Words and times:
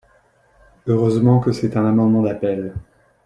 Heureusement 0.87 1.39
que 1.39 1.51
c’est 1.51 1.77
un 1.77 1.85
amendement 1.85 2.23
d’appel 2.23 2.73